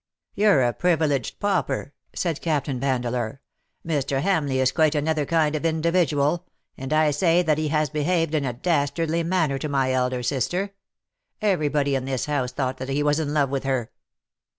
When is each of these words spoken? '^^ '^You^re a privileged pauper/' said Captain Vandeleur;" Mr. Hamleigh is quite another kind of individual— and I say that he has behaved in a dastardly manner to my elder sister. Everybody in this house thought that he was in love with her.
'^^ 0.37 0.43
'^You^re 0.43 0.67
a 0.67 0.73
privileged 0.73 1.39
pauper/' 1.39 1.93
said 2.21 2.41
Captain 2.41 2.79
Vandeleur;" 2.79 3.39
Mr. 3.87 4.19
Hamleigh 4.23 4.59
is 4.59 4.71
quite 4.71 4.95
another 4.95 5.27
kind 5.27 5.55
of 5.55 5.63
individual— 5.63 6.47
and 6.75 6.91
I 6.91 7.11
say 7.11 7.43
that 7.43 7.59
he 7.59 7.67
has 7.67 7.91
behaved 7.91 8.33
in 8.33 8.43
a 8.43 8.51
dastardly 8.51 9.21
manner 9.21 9.59
to 9.59 9.69
my 9.69 9.91
elder 9.91 10.23
sister. 10.23 10.71
Everybody 11.39 11.93
in 11.93 12.05
this 12.05 12.25
house 12.25 12.51
thought 12.51 12.77
that 12.77 12.89
he 12.89 13.03
was 13.03 13.19
in 13.19 13.31
love 13.31 13.51
with 13.51 13.63
her. 13.63 13.91